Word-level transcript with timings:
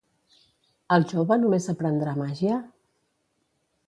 El 0.95 1.03
jove 1.11 1.37
només 1.43 1.67
aprendrà 1.73 2.13
màgia? 2.21 2.57